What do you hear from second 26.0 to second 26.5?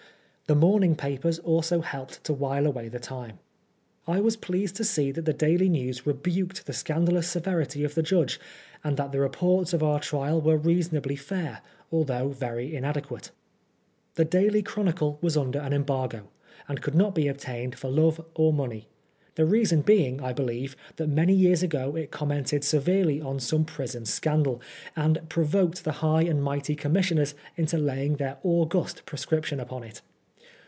high and